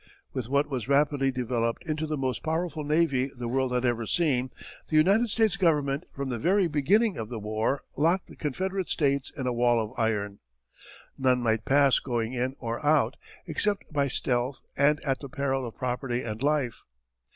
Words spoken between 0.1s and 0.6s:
With